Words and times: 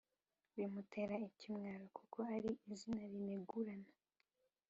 bimutera 0.55 1.15
ikimwaro 1.29 1.85
kuko 1.97 2.17
ari 2.35 2.51
izina 2.73 3.03
rinegurana 3.11 3.89